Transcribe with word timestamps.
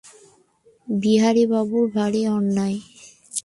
বিহারীবাবুর 0.87 1.85
ভারি 1.95 2.21
অন্যায়। 2.29 2.77